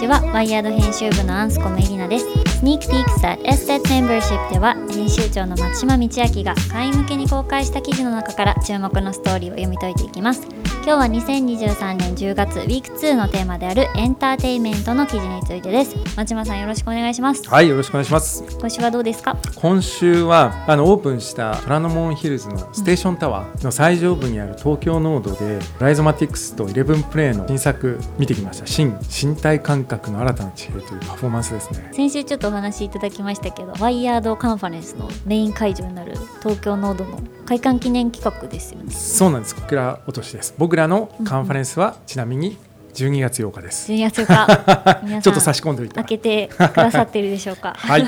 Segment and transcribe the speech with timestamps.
[0.00, 2.26] ちはワイヤード編集部のアンスコメリナです。
[2.62, 10.48] Sneak Peeks at Estet Membership では編集長の松島道明が会員向けに公開した記事の中から注目のストーリーを読み解いていきます。
[10.90, 15.94] 今日は2023年10月ウィーク2のテーマであるエンターテインメントの記事についてです。
[16.16, 17.48] 松島さんよろしくお願いします。
[17.48, 18.42] はいよろしくお願いします。
[18.58, 19.36] 今週はどうですか？
[19.54, 28.66] 今週はあのオープンした虎ノ門ヒルズのステーションタワーの最上部にある東京ノードで、ライゾマティクスと11プレイの新作見てきました。
[28.66, 31.88] 新身体感覚の新たな地平というパフォーマンスですね。
[31.92, 38.92] 先週ちょっとお話しいただきましたけどワイヤードカンファレンスのメイン会場になる東京ノードの開館記念企画ですよね。
[38.92, 39.56] そうなんです。
[39.56, 40.54] 小倉落としです。
[40.56, 42.56] 僕らのカンファレンスはちなみに
[42.92, 43.92] 12月8日です。
[43.92, 47.74] 12月8日 ちょっと差し込んでおいた開けてくださってるでしょうか？
[47.78, 48.04] はい、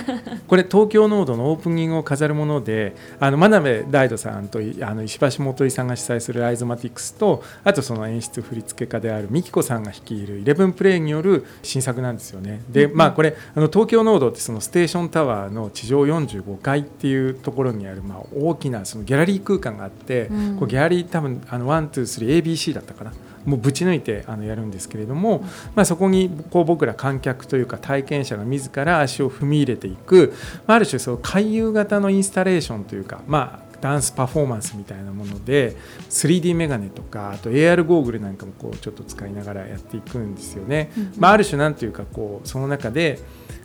[0.46, 12.62] これ東京ノードのオープニングを飾るものであの真鍋大度さんといあの石橋素さんが主催するライゾマティクスとあとその演出振付家である MIKIKO さんが率いる ELEVENPLAY による新作なんですよね。
[12.68, 23.12] でまあこれあの東京ノードってそのステーションタワーの地上45階っていうところにある、まあ、大きなそのギャラリー空間があって、うんこうギャラリー多分あのワンツースリー ABC だったかな。
[23.44, 30.32] もうぶち抜いてあのやるんですけれども、まあ、そこにこう僕ら観客というか体験者が自ら足を踏み入れていく、
[30.66, 35.76] まあ、ある種そう回遊型のインスタレーションというか、まあ、ダンスパフォーマンスみたいなもので
[36.08, 40.90] 3D メガネとかあと AR ゴーグルなんかもこうちょっと使いながらやっていくんですよね。
[41.18, 43.18] まあ、ある種なんていうかこうその中で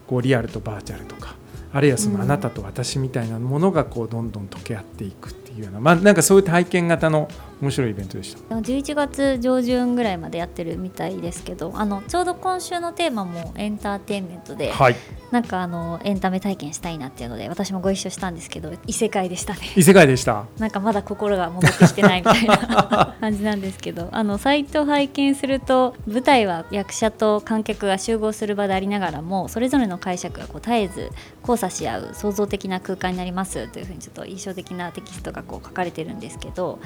[0.07, 1.35] こうリアルとバーチャルとか
[1.71, 7.27] あるいはそのあなたと私みたいなものがこうどんどん溶け合っていくっていうような、まあ、なんかそういう体験型の
[7.61, 8.55] 面白いイベントでした。
[8.55, 14.95] 11月上旬ぐらいまでやってるみたいですけどあのちょうど今週のテーマもエンターテインメントで、はい
[15.31, 20.45] なんかあのエンタメ体験したいなっていうので私もご一緒したんですけど異世界でしたね異世界でした。
[20.57, 31.11] なんかまだ心が戻ってきてないみたいな 感じなんですけどあのサイトを拝見すると舞台は役者と観客が集合する場でありながらもそれぞれの解釈がこう絶えず
[31.41, 36.79] 交差し合う創造的な空間になりますというふうにちょっと印象的なテキストがこう書かれてるんですけど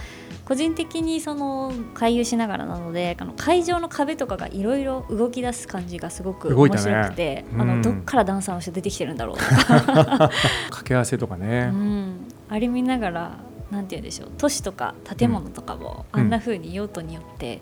[0.45, 7.81] 個人的にその回遊しながらなのであの会場の壁とかがいろいろ動き出す感じがすごく面白くて、あうん。
[7.81, 9.51] のどっからダンサーの人出てきてるんだろうとか。
[10.69, 13.37] 掛け合わせとかね、うん、あれ見ながら
[13.71, 14.31] なんて言うんでしょう。
[14.37, 16.19] 都市とか建物とかもうん。
[16.19, 17.61] あんな風に用途によって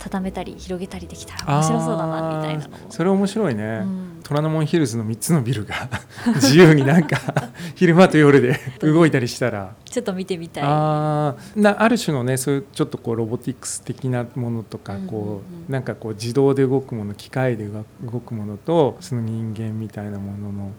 [0.00, 4.20] 畳めたり広げたりできたら面白そうだなみたいなそれ面白いね、うん。
[4.24, 5.74] 虎ノ門ヒルズの3つのビルが
[6.36, 7.18] 自由になんか
[7.76, 9.74] 昼間と夜で 動いたりしたら。
[9.84, 10.64] ちょっと見てみたい。
[10.66, 15.10] あーなある種のねそういうちょっとこうロボティクス的なものとかうんうんうん。
[15.10, 20.70] こうなんかこう自動で動くもの機械で動くものとその人間みたいなものの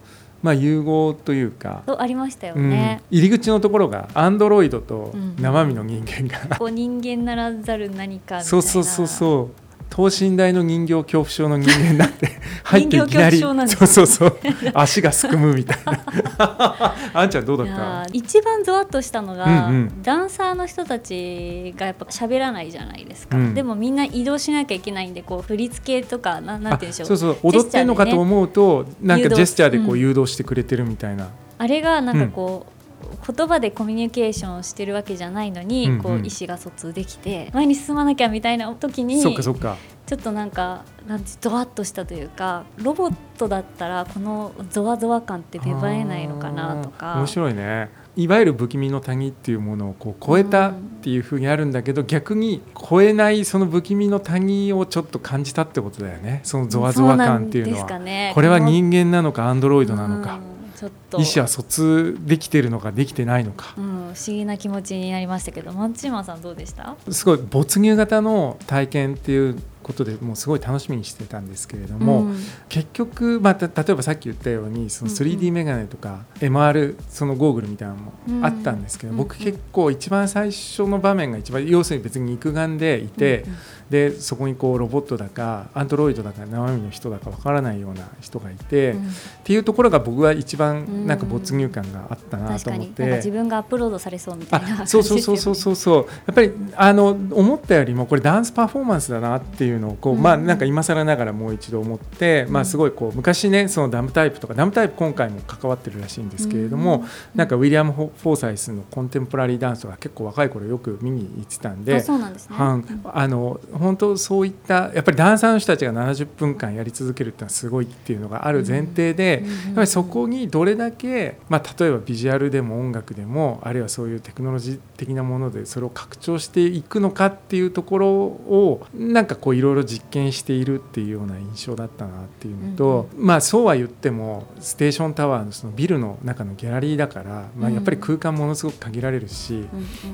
[0.41, 3.02] まあ融合というか、とありましたようんね。
[3.12, 8.44] 入り口のところがアンドロイドとうん生身の人間が、こう人間ならざる何かみたいな。
[8.44, 14.40] そうそうそうそう等身大の人形恐怖症の人間になって 入っていきなり人形恐怖症なんだそうそうそう
[14.74, 16.96] 足がすくむみたいな。
[17.13, 20.02] あんちゃんどうだいっやたー一番ゾワッとしたのが、うんうん。
[20.02, 23.53] ダンサーの人たちがやっぱ喋らないじゃないですか、うん。
[23.53, 30.00] でもみんな移動しなきゃいけないんでこう振り付けとかななんて言うんでしょうあそうそう踊ってんのかとう思うとなんかジェスチャーでこううん。
[30.00, 32.80] 誘導してくれてるみたいな、あれがなんかこう、
[33.11, 36.01] 言葉でコミュニケーションをしてるわけじゃないのに、うんうん。
[36.01, 39.77] こう意思が疎通できて前に進まなきゃみたいな時にそっかそっか。
[40.05, 47.16] ちょっとなんかなんてゾワッとしたというかロボットだったらこのゾワゾワ感って芽生えないのかなとか。
[47.16, 47.89] 面白いね。
[48.17, 56.41] いわゆる不気味の谷っていうものをこう超えたっていうふうにあるんだけど、逆に超えないその不気味の谷をちょっと感じたってことだよね。
[56.43, 57.99] そのゾワゾワ感っていうのは。
[57.99, 58.33] ね。
[58.35, 60.50] これは人間なのかアンドロイドなのか、うん
[60.81, 61.19] ちょっと。
[61.19, 63.75] 意思は疎通できてるのかできてないのか。
[63.78, 65.72] うん、不思議な気持ちになりましたけど。
[65.72, 66.95] 松島さんどうでした？
[67.11, 72.37] すごい没入型の体験っていうことでもうすごい楽しみにしてたんですけれども、うん。
[72.67, 77.99] 結局、まあ、た例えばさっき言ったようにそのうんうん 3D メガネとか MR そのゴーグルみたいなの
[78.39, 79.17] もあったんですけど、うん。
[79.17, 83.57] 僕結構一番最初の場面が一番要するに別に肉眼でいて、うんうん
[83.91, 89.08] でそこにこうロボットだかアンドロイドだか生身の人だかわからないような人がいて、うん。
[89.09, 89.11] っ
[89.43, 93.03] ていうところが僕は一番なんかうん没入感があったなと思って。
[93.17, 100.22] 自分がアップロードされそうみたいなあそうそうそうそうそうそうやっぱりあの思ったよりもこれダンスパフォーマンスだなっていうのをこう、うん。
[100.22, 107.05] まあなんか今更ながらもう一度思って、まあすごいこう昔ねそのダムタイプとかダムタイプ今回も関わってるらしいんですけれども、うん。
[107.35, 119.49] なんかウィリアム・フォーサイスのコンテンポラリーダンスとか結構若い頃よく見に行ってたんであそうなんですね、あの本当そういったやっぱりダンサーの人たちが70分間やり続けるっていうのはすごいっていうのがある前提で、うん。
[119.49, 139.67] やっぱりそこにどれだけ、まあ、例えばビジュアルでも音楽でもあるいはそういうテクノロジー的なものでそれを拡張していくのかっていうところをなんかこういいろいろ実験しているっていうような印象だったなっていうのと、まあそうは言ってもステーションタワーのそのビルの中のギャラリーだから、まあ、やっぱり空間ものすごく限られるし、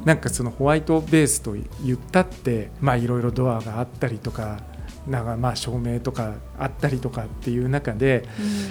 [0.04, 1.54] うなんかそのホワイトベースと
[1.86, 4.60] 言ったってまあいろいろドアがあったりとか
[5.08, 8.28] なんかまあ照明とかあったりとかっていう中で、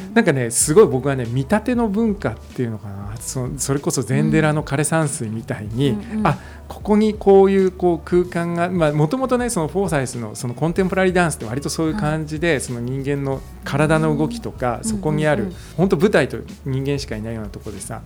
[0.08, 18.02] うん、なんかねすごい僕はね見立ての文化っていうのかなそそれこそ禅寺の枯山水みたいに、うんうん、あここにこういうこう空間がもともとねそのフォーサイスのそのコンテンポラリーダンスって割とそういう感じで、はい、その人間の体の動きとか、そこにある、本当舞台と人間しかいないようなところでさ、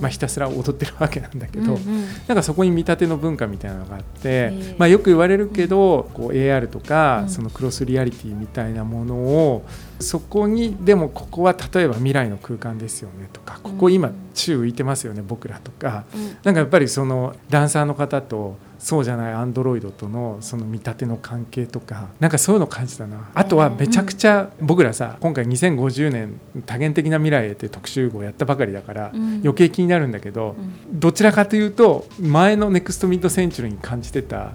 [0.00, 1.78] まあ、ひたすら踊ってるわけなんだけど、
[2.26, 9.64] なんかそこに見立ての文化みたいなのがあって、まあ、よく言われるけどこう AR とか、そのクロスリアリティみたいなものを
[10.00, 16.04] そこにでもここは例えば未来の空間ですよねとかここ今宙浮いてますよね僕らとか、
[16.42, 23.30] なんかやっぱりそのダンサーの方とそうじゃないアンドロイドとのその見立ての関係とかなんかそういうの感じたな。
[23.32, 30.54] あとはめちゃくちゃ僕らさ今回2050年多元的な未来へって特集号やったばかりだから余計気になるんだけど
[30.92, 34.52] どちらかというと前のネクストミッドセンチュリーに感じてた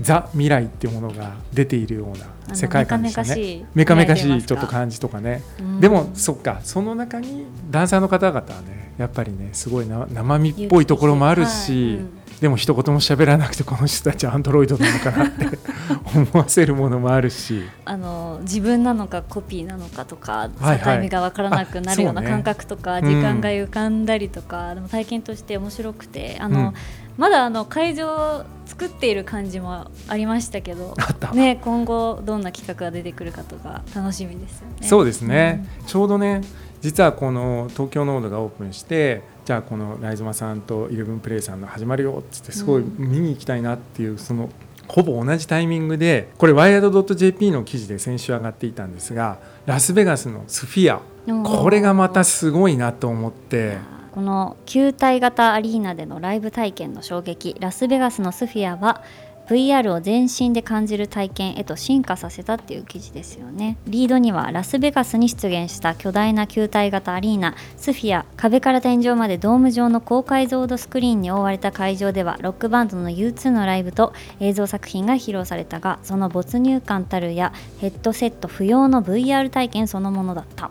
[0.00, 3.66] ザ未来っていうものが出ているような世界観でしたね。
[3.74, 5.42] メカメカしいちょっと感じとかね。
[5.80, 6.60] でもそっか。
[6.64, 12.00] その中にダンサーの方々はねやっぱりねすごい生身っぽいところもあるし、
[12.40, 15.58] でも一言も喋らなくてこの人たちアンドロイドなのかなって
[16.14, 17.68] 思わせるものもあるし。
[17.84, 26.74] あの自分なのかコピーなのかとか境目が分からなくなるような感覚とか、時間が浮かんだりとか、でも体験として面白くてあの、
[27.18, 30.94] まだあの会場作っている感じもありましたけど、
[31.34, 34.86] ね、今後どんな企画が出てくるかとか楽しみですよね。
[34.86, 36.42] そうですね、うん、ちょうどね
[36.80, 44.50] 実はこの東京ノードがオープンしてじゃあこのライズマさんとイレブンプレイさんの始まるよっつってすごい見に行きたいなっていうその
[44.86, 51.00] ほぼ同じタイミングでこれワイヤード .jp の記事で先週上がっていたんですがラスベガスのスフィア
[51.48, 53.78] これがまたすごいなと思って。
[54.12, 59.02] この球体型アリーナでのライブ体験の衝撃ラスベガスのスフィアは
[59.48, 63.78] VR を全身で感じる体験へと進化させたっていう記事ですよね。
[63.86, 80.70] リードにはラスベガスに出現した巨大な球体型アリーナスフィア壁から天井までドーム状の高解像度スクリーンに覆われた会場ではロックバンドの U2 のライブと映像作品が披露されたがその没入感たるやヘッドセット不要の VR 体験そのものだった。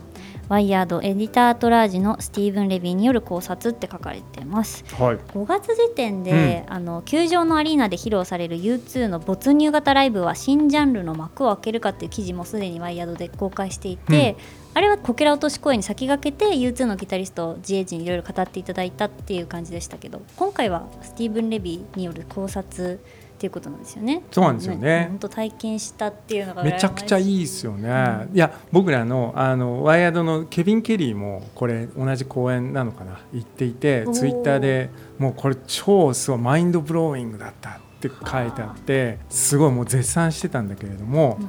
[0.49, 14.37] ワイヤードエディタートラージのスティーブン・レビーによる考察って書かれてます、はい、5月時点で、うん、あの球場のアリーナで披露される U2 の没入型ライブは新ジャンルの幕を開けるかっていう記事もすでにワイヤードで公開していて、
[14.71, 22.99] うん、あれはこけら落とし公演に先駆けて U2 のギタリスト GH にいろいろ語っていただいたっていう感じでしたけど今回はスティーブン・レビーによる考察
[23.37, 24.23] っていうことなんですよね。
[24.31, 25.05] そうなんですよね。
[25.09, 27.87] 本当体験したっていうのがめちゃくちゃいいですよね。
[28.29, 33.19] うん、いや僕らのあのワイヤードのケビンケリーもこれ同じ公演なのかな？
[33.31, 34.89] 言っていてツイッターで
[35.19, 41.39] もうこれ超すごいマインドブローイングだったって書いてあってすごいもう絶賛してたんだけれども、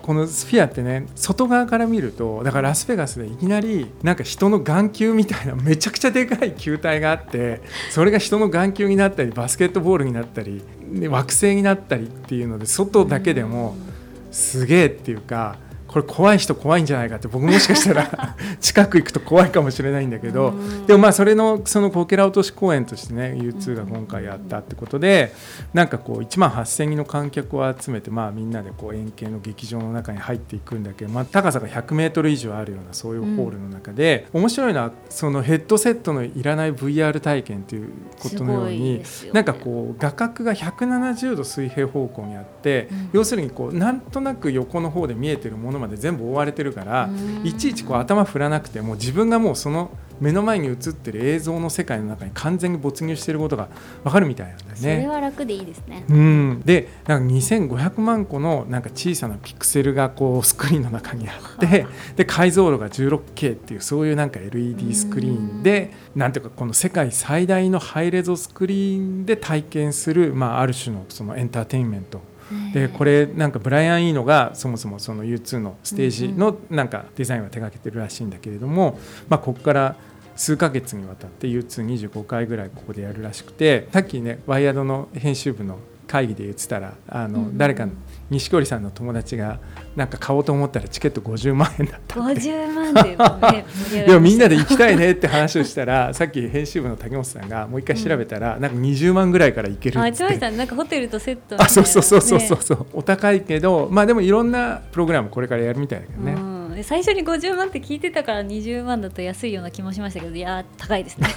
[0.00, 7.60] このスフィアってね外側から見るとだからラスベガスでいきなりなんか人の眼球みたいなめちゃくちゃでかい球体があって
[7.90, 10.62] それが人の眼球になったりバスケットボールになったり
[11.08, 13.76] 惑星になったりっていうので外だけでも
[14.30, 15.58] すげえっていうか。
[15.98, 20.54] これ怖い人怖いんじゃないかって僕もしかしたら 近く行くと怖いかもしれないんだけど
[20.86, 25.32] でもまあそれのそのこけら落とし公演としてね U2 が今回やったってことで
[25.74, 37.90] なんかこう1万8000人の観客を集めてまあみんなでこう円形の劇場の中に入っていくんだけどまあ高さが100メートル以上あるようなそういうホールの中で面白いのはそのヘッドセットのいらない VR 体験という
[38.20, 39.02] ことのように
[39.32, 47.08] なんかこう画角が170度水平方向にあって要するにこうなんとなく横の方で見えてるものまで全部覆われてるから
[47.44, 49.90] いちいちこう頭振らなくても自分がもうその
[50.20, 53.68] 目の前に映ってる映像の世界の中に完全に没入していることが
[54.02, 54.76] 分かるみたいなんだよね。
[54.76, 56.04] それは楽でいいですね。
[56.08, 72.20] うん、でなんか2500万個のなんか小さなピクセルがこうスクリーンの中にあって で解像度が 16K っていうそういうなんか LED スクリーンでなんていうかこの世界最大のハイレゾスクリーンで体験する、まあ、ある種のそのエンターテインメント
[72.72, 79.96] でこれなんかブライアン・イーノがそもそもその U2 のステージのなんかデザインは手がけてるらしいんだけれども、まあ、ここから
[80.36, 85.78] 数ヶ月にわたって U225 回ぐらいここでやるらしくてさっきねワイヤードの編集部の
[86.08, 87.50] 会議で言ってたらあの、うんうん。
[87.50, 87.86] うん誰か
[88.30, 89.58] 錦織さんの友達が
[89.96, 92.40] なんか買おうと思ったらチケット50万円だったって。
[92.40, 93.64] 50万っていうのね
[94.06, 100.16] でもみんなで行きたいねって話をしたら さっき編集部の竹本さんがもう一回調べたら、なんか20万ぐらいから行けるあって。
[100.16, 106.36] 千葉さんなんかホテルとセットあそうそうそうそうそうねそう、お高いけどまあでもいろんなプログラムこれからやるみたいだけどね、
[106.78, 111.28] うん、で最初に50万って聞いてたから20万だと安いような気もしましたけどいやー高いですね。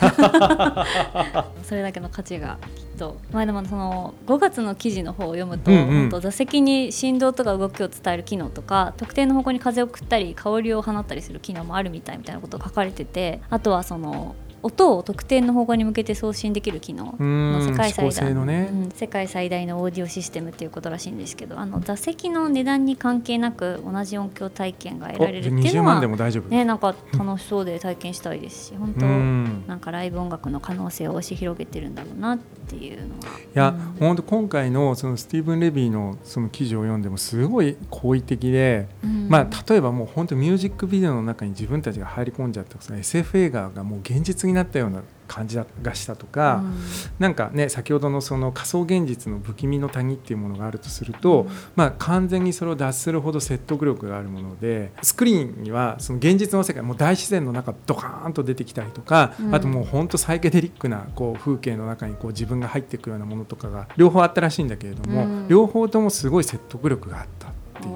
[1.63, 3.17] それだけの価値がきっと。
[3.31, 5.86] まあでもその5月の記事の方を読むと、うんうん。
[6.01, 32.39] 本当座席に振動とか動きを伝える機能とか特定の方向に風を送ったり香りを放ったりする機能もあるみたいみたいなことが書かれててあとはその音を特定の方向に向けて送信できる機能うの世界最大ね、うん世界最大のオーディオシステムっていうことらしいんですけどあの座席の値段に関係なく同じ音響体験が得られるっていう20のは万でも大丈夫、ねなんか楽しそうで体験したいですし本当うんなんかライブ音楽の可能性を押し広げてるんだろうなっ
[32.72, 33.38] ていうのは。
[33.38, 34.08] いや、うん。
[34.08, 39.27] 本当今回のそのスティーブン・レビーのその記事を読んでもすごい好意的で、うん。
[39.30, 46.75] まあ、例えばもう本当ミュージックビデオの中に自分たちが入り込んじゃった SF 映画がもう現実になったような感じがしたとか、うん。
[47.20, 51.50] なんかね先ほどのその仮想現実の不気味の谷っていうものがあるとすると、うん。
[51.75, 59.55] まあ、完全にそれを脱するほど説得力があるものでスクリーンにはその現実の世界もう大自然の中ドカーンと出てきたりとか、うん。
[59.55, 65.48] あともう本当サイケデリックなこう風景の中にこう自分が入っていくようなものとかが両方あったらしいんだけれども、うん。
[65.48, 67.53] 両方ともすごい説得力があった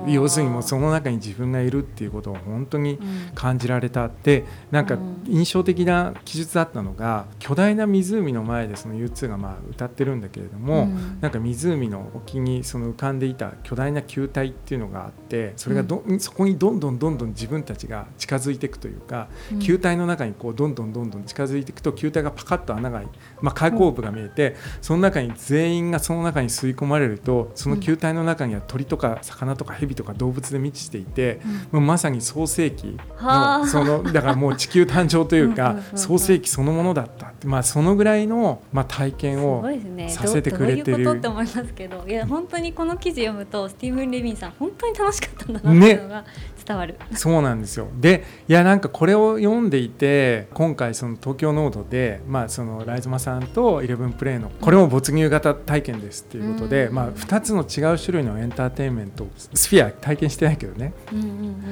[0.08, 3.32] 要するにもうその中に自分がいるっていうことを本当にうん。
[3.36, 4.06] 感じられた。
[4.06, 5.16] ってなんかうん。
[5.28, 11.20] 印象的な記述だったのが巨大な湖の前でその U2 がまあ歌ってるんだけれども、うん。
[11.22, 19.60] なんか湖の沖にその浮かんでいた巨大な球体っていうのがあってそれがど、そこにどんどんどんどん自分たちが近づいていくというか、うん。
[19.60, 23.10] 球体の中にこうどんどんどんどん近づいていくと球体がパカッと穴が開い
[23.42, 33.60] まあ、開口部が見えて、その中に全員がその中に吸い込まれるとその球体の中には鳥とか魚とか蛇とか動物で満ちていて、もうまさに創世紀はあ。
[33.60, 37.28] のそのだからもう 地球誕生というか創世紀そのものだった。
[37.28, 39.64] って、まあ、そのぐらいの、まあ、体験すを
[40.10, 40.86] させてくれてる。
[40.86, 46.26] どどういうことって思いますけどいや本当にこの記事読むとスティーブン・レビンさん本当に楽しかったんだなっていうのが
[46.66, 47.88] 伝わる、そうなんですよ。
[48.00, 60.94] でいやなんかこれを読んでいて今回その東京ノードで、まあ、そのライズマさんとイレブンプレイのこれも没入型体験ですっていうことで、うんまあ、2つの違う種類のエンターテインメントスフィア体験してないけどね。
[61.12, 61.28] うんうん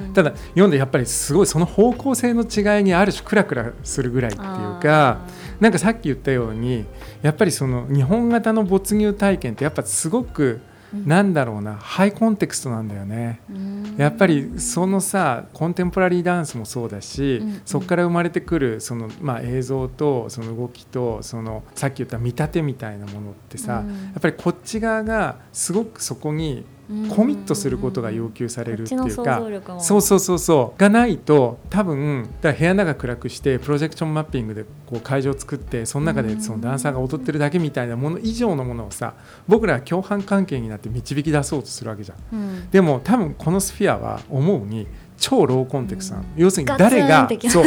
[0.06, 0.12] うん。
[0.12, 5.20] ただ読んでやっぱりすごいその方向性の違いにある種クラクラするぐらいっていうか
[5.60, 6.84] なんかさっき言ったように
[7.22, 10.73] やっぱりその日本型の没入体験ってやっぱすごくうん
[11.06, 13.40] なんだろうなハイコンテクストなんだよね。
[13.50, 13.94] うん。
[13.96, 23.92] やっぱりそのさコンテンポラリーダンスもそうだし、そこから生まれてくるその、まあ、映像とその動きとそのさっき言った見立てみたいなものってさ、うん。
[23.92, 26.64] やっぱりこっち側がすごくそこに
[27.08, 29.40] コミットすることが要求されるっていうか
[29.80, 30.80] そうそうそうそう。
[30.80, 39.14] がないと多分だ部屋の中暗くしてプロジェクションマッピングでこう会場を作ってその中でそのダンサーが踊ってるだけみたいなもの以上のものをさ
[39.48, 42.18] 僕らは共犯関係になって導き出そうとするわけじゃん。
[42.36, 42.70] うん。
[42.70, 44.86] でも多分このスフィアは思うに
[45.24, 47.64] 超ローコンテクストなの、要するに誰がそう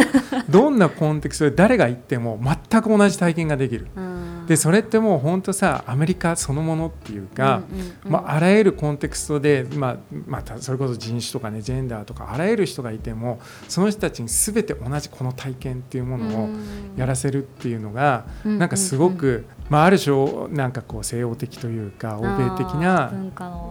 [0.48, 3.88] どんなコンテクストで誰が行っても全く同じ体験ができる。
[3.96, 4.46] うん。
[4.46, 8.12] でそれってもう本当さアメリカそのものっていうか、うんうんうん。
[8.12, 9.98] まあ、あらゆるコンテクストで、まあ
[10.28, 16.50] またそれこそ人種とかねジェンダーとかあらゆる人がいてもその人たちに全て同じこの体験っていうものを
[16.96, 23.12] やらせるっていうのが、うんなんかすごく、まあ、ある種なんかこう西洋的というか欧米的な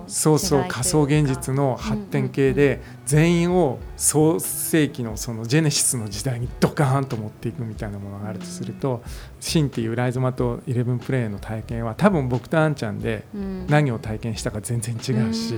[0.08, 9.02] そうそう仮想現実の発展系で全員を創世紀のそのジェネシスの時代にドカーンと持っていくみたいなものがあるとすると
[9.40, 13.66] シンっていうライゾマとイレブンプレイの体験は多分僕とアンちゃんでうん。
[13.68, 15.54] 何を体験したか全然違うし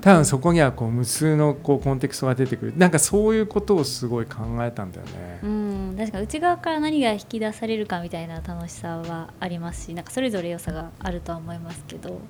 [0.00, 2.74] 多分そこにはこう無数のこうコンテクストが出てくる。
[2.76, 5.40] なんかそういうことをすごい考えたんだよね。
[5.42, 12.20] うん、確かに内側から何が引き出されるかみたいな楽しさはありますしなんかそれぞれ良さがあるとは思いますけど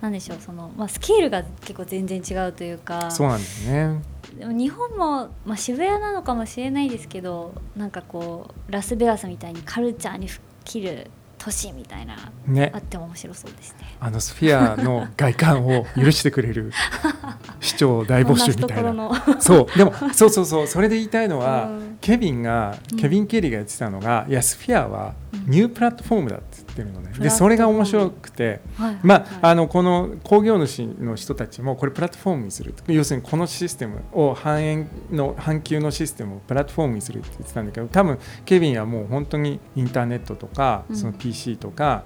[0.00, 3.10] なんでしょうその、まあ、スケールが結構全然違うというか。
[3.10, 4.00] そうなんですね
[4.38, 13.96] でも日本も、まあ、渋谷なのかもしれないですけどなんかこうラスベガスみたいにカルチャーに吹っ切る都市みたいなねあっても面白そうですね。
[14.00, 16.72] あのスフィアの外観を許してくれる
[17.66, 19.40] 市長大募集みたいな。
[19.40, 19.78] そう。
[19.78, 20.66] でもそうそうそう。
[20.66, 21.98] それで言いたいのは、うん。
[22.00, 25.14] ケビンがケビン・ケリーが言ってたのが、いやスフィアは
[25.46, 27.30] ニュープラットフォームだって言ってるのね、でプラットフォーム。
[27.30, 29.28] それが面白くて、はいまあはい。
[29.42, 40.96] あのこの工業主の人たちもこれプラットフォームにする要するにこのシステムを半円の半球のシステムをプラットフォームにするって言ってたんだけど多分ケビンはもう本当にインターネットとかうん。
[40.96, 42.04] その PC とか、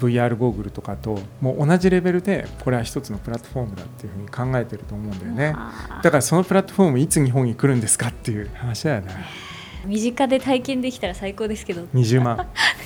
[0.00, 5.56] VR ゴーグルとかともう同じレベルでこれは一つのプラットフォームだっていうふうに考えてると思うんだよね。
[6.02, 9.08] だからそのプラットフォームいつ日本に来るんですかっていう話だよね
[9.84, 11.84] 身近で体験できたら最高ですけど。
[11.94, 12.46] 20万。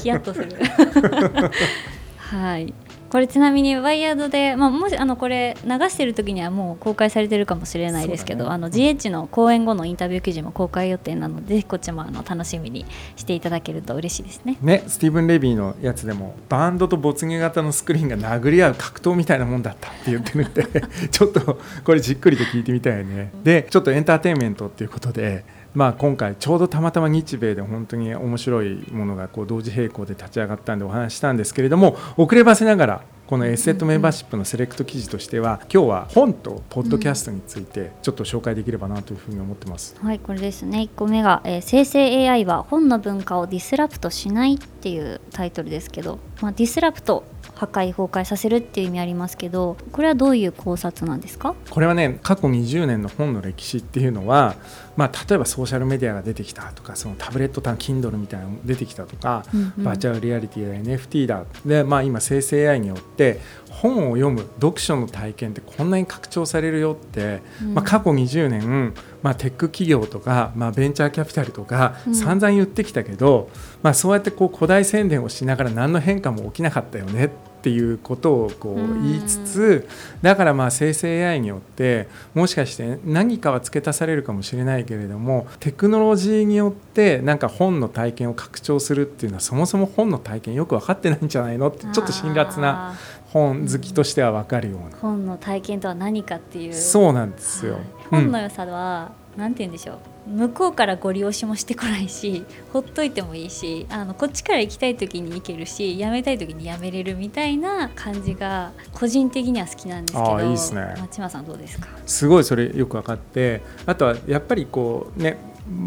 [0.00, 0.50] ヒヤッとする。
[2.18, 2.74] はい
[3.12, 14.56] これちなみにワイヤードで、まあ、もしあのこれ流してる時にはもう公開されてるかもしれないですけど、ね、あの GH の公演後のインタビュー記事も公開予定なのでこっちもあの楽しみにしていただけると嬉しいですね。
[14.62, 20.64] ねスティーブン・レビーのやつでもバンドと没入型のスクリーンが殴り合う格闘みたいなもんだったって言ってるんで
[21.12, 23.30] ちょっとこれじっくりと聞いてみたいよね。
[23.44, 39.96] でちょっとエンターテインメントっていうことでまあ、今回ちょうどたまたま日米で本当に面白いものがこう同時並行で立ち上がったんでお話したんですけれども遅ればせながらこのエッセットメンバーシップのセレクト記事としては今日は本とポッドキャストについてちょっと紹介できればなというふうに思ってます。
[40.02, 47.24] はいこれですね1個目が、えー、生成 AI は本の文化を disrupt しないっていうタイトルですけど、まあ、 disrupt
[47.54, 51.54] 破壊崩壊させるっていう意味ありますけどこれはどういう考察なんですか？
[51.70, 54.56] これはね過去20年の本の歴史っていうのは、
[54.96, 61.44] まあ、例えばソーシャルメディアが出てきたとかそのタブレット端 Kindle みたいなの出てきたとか、うんうん、バーチャルリアリティや NFT だ。
[61.64, 79.88] で、まあ、今生成 AI によって本を読む読書の体験ってこんなに拡張されるよって、うん、まあ、過去20年、まあ、テック企業とか、まあ、ベンチャーキャピタルとか散々言ってきたけど、うん、まあ、そうやってこう古代宣伝をしながら何の変化も起きなかったよねっていうことをこう言いつつ
[80.22, 91.68] だからまあ生成 AI によってもしかして何かは付け足されるかもしれないけれどもテクノロジーによってなんか本の体験を拡張するっていうのはそもそも本の体験よく分かってないんじゃないの？
[91.68, 92.94] ってちょっと辛辣な
[93.26, 96.74] 本好きとしては分かるような、本の体験とは何かっていう。
[96.74, 100.30] そうなんですよ、はい、本の良さは、うん、なんて言うんでしょう。
[100.30, 110.40] 向こうからご利用しもしてこないし ほっといてもいいしあのこっちから行きたい時に行けるし辞めたい時に辞めれるみたいな感じが個人的には好きなんですけど。
[110.40, 110.94] いいですね。
[111.00, 111.88] 松島さんどうですか？
[112.06, 115.38] すごいそれよく分かってあとはやっぱりこうね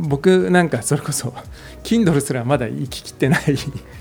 [0.10, 1.34] 僕なんかそれこそ
[1.84, 3.55] Kindle すらまだ行ききってない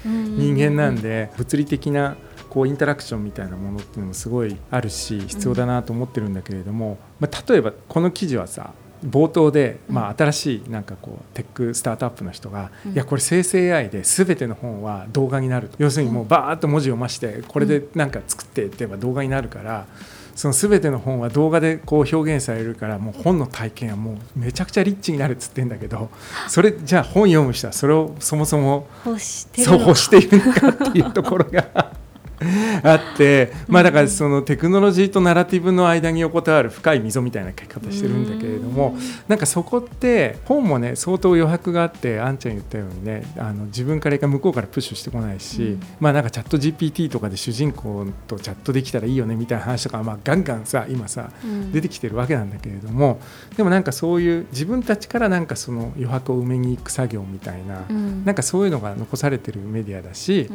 [0.05, 2.17] 人間なんで物理的な
[2.49, 8.73] こうインタラクションみたいなものっていうのもすごいあるし必要だなと思ってるんだけれども、まあ、例えばこの記事はさ
[9.05, 15.71] 冒頭で、まあ、新しいなんかこうテックスタートアップの人が、いやこれ生成 AI で全ての本は動画になる。
[15.79, 19.87] 要するにもうバーッと文字を増してこれでなんか作っていけば動画になるから。
[20.35, 26.11] その全ての本は動画でこう表現されるからもう本の体験はもうめちゃくちゃリッチになるっつってんだけど
[26.49, 31.93] それじゃあ本読む人はそれをそもそも欲しているのかっていうところが
[32.83, 38.97] あってまあだからそのテクノロジーとナラティブの間に横たわる深い溝みたいな書き方してるんだけれども
[39.29, 51.31] なんかそこって本もね相当余白があってあんちゃん言ったようにねあの自分からか向こうからプッシュしてこないしまあなんかチャット GPT とかで主人公とチャットできたらいいよねみたいな話とかまあガンガンさ今さ
[51.73, 53.21] 出てきてるわけなんだけれども
[53.57, 57.85] でもなんかそういう自分たちからなんかその余白を埋めに行く作業みたいな
[58.25, 60.49] なんかそういうのが残されてるメディアだし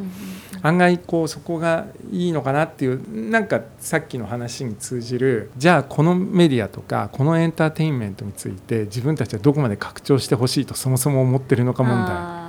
[0.62, 1.69] 案外こうそこが
[2.10, 12.40] いいのかなっていうなんかさっきの話に通じるじゃあこのメディアとかこのエンターテインメントについて自分たちはどこまで拡張してほしいとそもそも思ってるのか問題。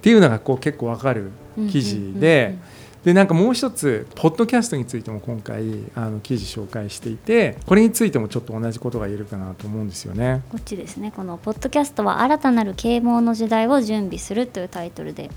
[0.00, 1.30] っていうのがこう結構わかる
[1.70, 2.56] 記事で。
[3.04, 5.62] でなんかもう一つポッドキャストについても今回
[5.94, 10.42] あの記事紹介していてこれについてもちょっと同じことが言えるかなと思うんですよね。
[10.50, 11.10] こっちですね。
[11.10, 15.30] このポッドキャストは新たなる啓蒙の時代を準備するというタイトルで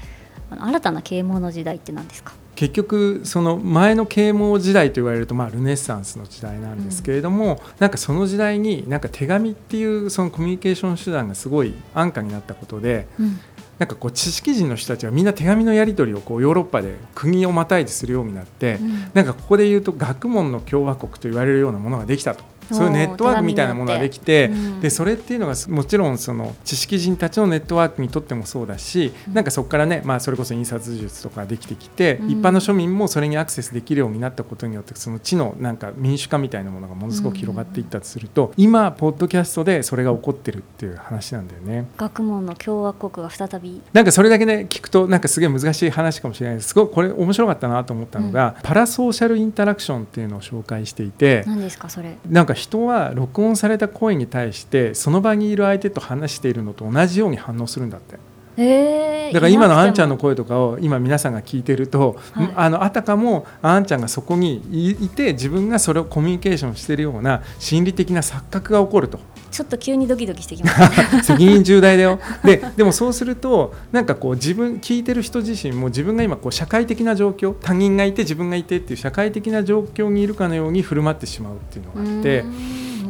[0.59, 2.33] 新たな啓蒙の時代って何ですか？
[2.55, 13.39] 結局その前の啓蒙時代と言われるとまあルネッサンスの時代なんですけれども、うん、なんかその時代になんか手紙っていうそのコミュニケーション手段がすごい安価になったことで、うん、
[13.79, 22.52] なんかこう知識人の人たちはみんな手紙のやり取りをこうヨーロッパで国をまたいでするようになって、うん、なんかここで言うと学問の共和国と言われるようなものができたと。
[22.71, 41.88] そういうネットワークみたいなものができて、うん、でそれっていうのがもちろんその知識人たちのネットワークにとってもそうだし、うん、なんかそこからね、まあ、それこそ印刷術とかできてきて、うん、一般の庶民もそれにアクセスできるようになったことによってその知のなんか民主化みたいなものがものすごく広がっていったとすると、今ポッドキャストでそれが起こってるっていう話なんだよね。
[41.97, 43.82] 学問の共和国が再び。
[43.93, 46.69] なんかそれだけね聞くとなんかすげえ難しい話かもしれないです。
[46.69, 52.17] すごいこれ面白かったなと思ったのが、パラソーシャルインタラクションっていうのを紹介していて何ですかそれ。
[52.30, 58.17] なんか人は録音された声に対してその場にいる相手と話しているのと同じように反応するんだって。
[58.55, 69.19] えー、だから今のあんちゃんの声とかを今皆さんが聞いてると、はい、あのあたかもあんちゃんがそこにいて自分がそれをコミュニケーションしているような心理的な錯覚が起こると。
[69.53, 82.43] ちょっと急にドキドキしてきました、ね、 責任重大だよででもそうするとなんかこう自分聞いてる人自身も自分が今こう社会的な状況他人がいて自分がいてっていう社会的な状況にいるかのように振る舞ってしまうっていうのがあって。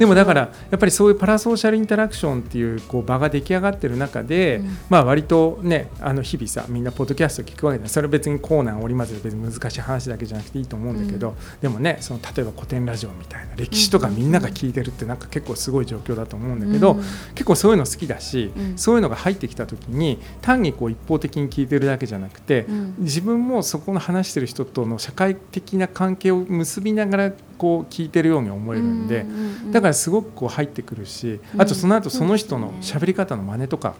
[0.04, 4.78] でもだからやっぱりそういうパラソーシャルインタラクションっていうこう場が出来上がってる中で、うん。
[4.90, 11.36] まあ割とねあの日々さみんなポッドキャスト聞くわけでそれは別にコーナー織り交ぜて別に難しい話だけじゃなくていいと思うんだけど、うん。
[11.62, 17.04] でもねその例えば古典ラジオみたいな歴史とかみんなが聞いてるってなんか結構すごい状況だと思うんだけど、うん。
[17.34, 18.78] 結構そういうの好きだし、うん。
[18.78, 22.96] そういうのが入ってきた時に単にこう一方的に聞いてるだけじゃなくて、うん。
[23.00, 29.26] 自分もそこの話してる人との社会的な関係を結びながらこう聞いてるように思えるんで。
[29.72, 31.62] だからすごくこう入ってくるし、うん。
[31.62, 33.96] あとその後その人の喋り方の真似とか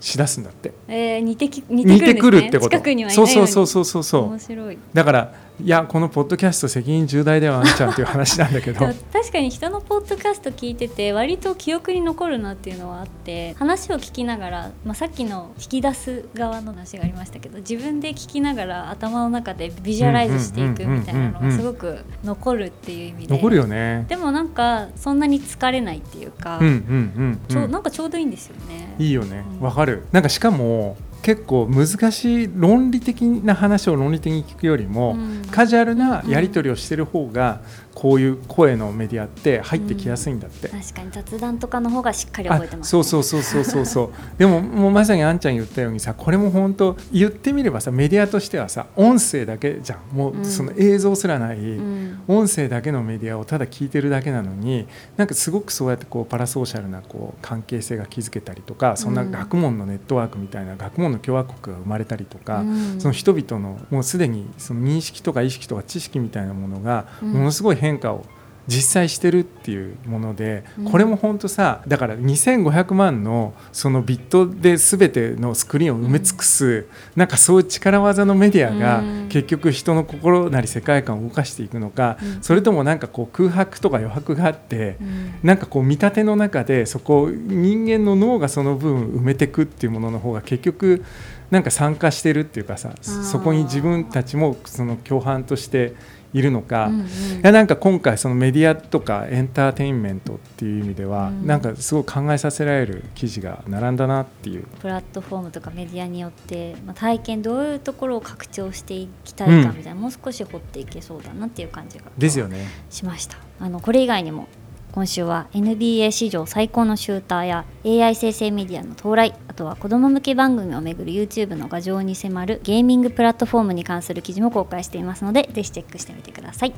[0.00, 2.42] しだすんだって、えー、似てき似似ててくるね。
[2.42, 3.10] くるってこと。
[3.10, 4.22] そうそうそうそうそう。
[4.24, 4.78] 面白い。
[4.92, 8.80] だからいやこのポッドキャスト責任重大だよあんちゃんっていう話なんだけど。
[9.12, 23.36] 確かに人のポッドキャスト聞いてて割と記憶に残るなっていうのはあって話を聞きながら、まあ、さっきの引き出す側の話がありましたけど自分で聞きながら頭の中でビジュアライズしていくみたいなのがすごく残るっていう意味で。
[23.36, 24.06] 残るよね。
[24.08, 28.96] でもなんかそんなに疲れないっていうか、うんうんうんちょうんなんかちょうどいいんですよね。
[28.98, 29.44] いいよね。
[29.60, 29.64] うん。
[29.64, 30.04] わかる。
[30.10, 35.42] なんかしかも結構難しい論理的な話を論理的に聞くよりも、うん。
[35.50, 37.62] カジュアルなやり取りをしてる方が
[37.94, 44.10] こういう声のメディアって入ってきやすいんだって、確かに雑談とかの方がしっかりあ覚えてます、そうそうそうそうそうそう。
[44.38, 50.16] でももうまさにあんちゃん言ったようにさこれも本当言ってみればさメディアとしてはさ音声だけじゃん。
[50.16, 50.42] もうん。
[50.42, 52.20] うその映像すらない、うん。
[52.26, 63.00] 音声だけのメディアをただ聞いてるだけなのになんかすごくそうやってこうパラソーシャルなこう関係性が築けたりとかそんなうん学問のネットワークみたいな学問の共和国が生まれたりとか、うん。
[63.00, 67.32] その人々のもうすでにその認識とか意識とか知識みたいなものがうん。
[67.32, 68.24] ものすごい変化を
[68.66, 70.90] 実際してるっていうもので、うん。
[70.90, 79.28] これも本当さだから2500万のそのビットで全てのスクリーンを埋め尽くす、なんかそういう力技のメディアがうん。
[79.28, 82.42] 結局人の心なり世界観を動かしていくのか、うん。
[82.42, 85.34] それともなんかこう空白とか余白があって、うん。
[85.42, 91.04] なんかこう見立ての中でそこを人間の脳がその分埋めていくっていうものの方が結局
[91.50, 95.94] なんか参加してるっていうかさーそこに自分たちもその共犯として
[96.34, 97.06] いるのか、いうんうん
[97.42, 104.64] やなんか今回そのメディアとかエンターテインメントっていう意味では、うんなんかすごい考えさせられる記事が並んだなっていう。
[104.80, 112.66] プラットフォームとかメディアによって、まあ、体験どういうところを拡張していきたいかうんみたいな、もう少し掘っていけそうだなっていう感じがですよね。
[112.90, 114.48] しましたあのこれ以外にも
[114.94, 126.74] 今週は NBA 史上最高のシューターや AI 生成メディアの到来あとは子ども向け番組をめぐる YouTube の画像に迫るゲーミングプラットフォームに関する記事も公開していますのでぜひチェックしてみてください。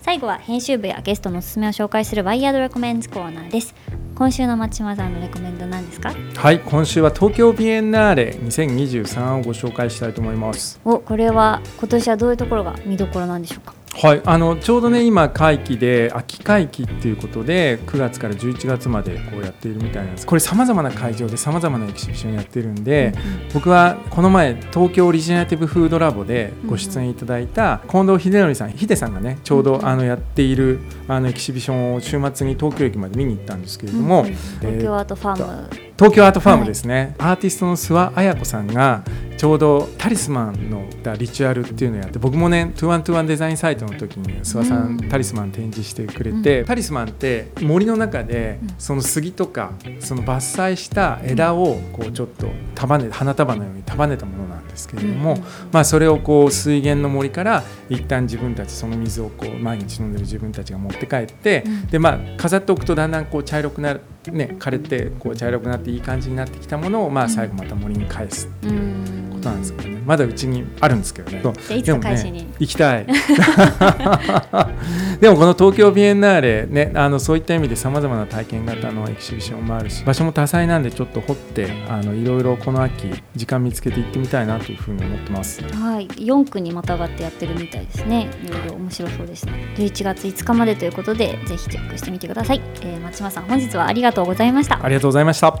[0.00, 3.72] 最後は編集部やゲストのおすすめを紹介するワイヤードレコメンズコーナーです。
[4.16, 6.12] 今週の松島さんのレコメンド何ですか？
[6.34, 10.80] はい今週は東京ビエンナーレ2023をご紹介したいと思います。
[10.84, 13.74] おこれは今年はどういうところが見どころなんでしょうか？
[13.94, 20.26] はい、あのちょうどね今会期で秋会期っていうことで9月から11月までこうやっているみたいなんです。
[20.26, 23.12] これさまざまな会場でさまざまなエキシビションやってるんで、
[23.52, 34.34] 僕はこの前東京オリジナリティブフードラボでご出演いただいた近藤秀則さんヒデさんがねちょうどあのやっているあのエキシビションを週末に東京駅まで見に行ったんですけれども、うんうん。
[34.34, 39.04] 東京アートファーム東京アートファームですね、アーティストの諏訪彩子さんが
[39.36, 40.84] ちょうどタリスマンの
[41.16, 48.74] リチュアルっていうのをやって僕もねトゥワントゥワンデザインサイトの時に諏訪さん、うんタリスマン展示してくれて、タリスマンって森の中でうん。
[48.78, 55.44] その杉とかその伐採した枝をこうちょっと束ね花束のように束ねたものなんですけれども、うんうん。
[55.70, 61.86] まあ、それをこう水源の森から一旦自分たちその水をこう毎日飲んでる自分たちが持って帰って、うん。
[61.88, 64.00] でまあ飾っておくとだんだんこう茶色くなる、
[64.30, 71.42] ね、枯れてこう茶色くなっていい感じになってきたものをまあ最後また森に返すうんことなんですけどねまだうちにあるんですけどね。
[71.82, 73.06] でもね、行きたい
[75.20, 85.62] でもこの東京ビエンナーレ、ね、あのそういった意味でさまざまな体験型のエキシビションもあるし場所も多彩なんでちょっと掘ってあのいろいろこの秋時間見つけて行ってみたいなというふうに思ってます。
[85.62, 88.28] はい、4区にまたがってやってるみたいですね。
[88.44, 89.52] いろいろ面白そうですね。
[89.76, 92.60] 11月5日までということで、ぜひチェックしてみてください。
[92.82, 94.82] えー松島さん、本日はありがとうございました。
[94.82, 95.58] ありがとうございました。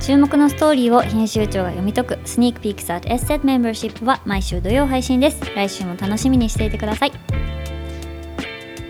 [0.00, 5.40] 注目のストーリーを編集長が読み解くスニークピークサー S セットメンバーシップは毎週土曜配信です。
[5.56, 7.12] 来週も楽しみにしていてください。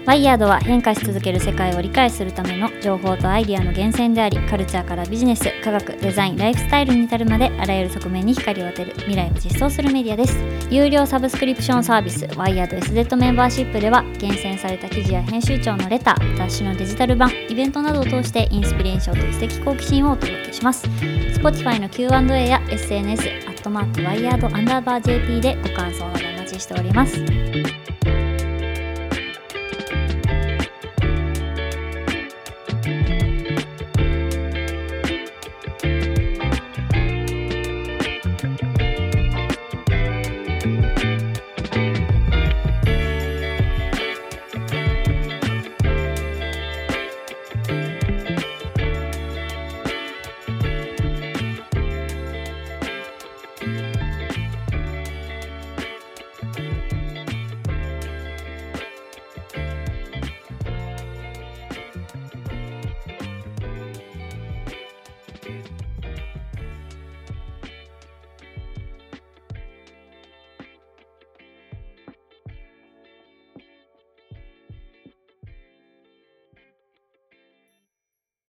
[0.06, 10.38] ワイヤードは変化し続ける世界を理解するための情報とアイディアの源泉でありカルチャーからビジネス科学デザインライフスタイルに至るまであらゆる側面に光を当てる未来を実装するメディアです。
[10.70, 20.86] 有料サブスクリプションサービスワイヤード SZ メンバーシップでは厳選された記事や編集長のレター雑誌のデジタル版イベントなどを通してインスピレーションと知的好奇心をお届けします。
[20.86, 27.75] Spotify の Q&A や SNS アットマークワイヤードアンダーバー JP でご感想などお待ちしております。